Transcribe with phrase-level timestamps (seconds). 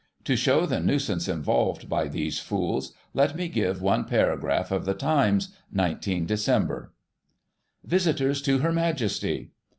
[0.23, 4.85] To show the nuisance involved by these fools let me give one paragraph out of
[4.85, 6.87] the Times y 19 Dec.:
[7.83, 9.51] Visitors to Her Majesty.